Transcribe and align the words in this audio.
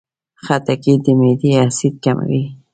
خټکی 0.43 0.93
د 1.03 1.05
معدې 1.19 1.51
اسید 1.65 1.95
کموي. 2.03 2.43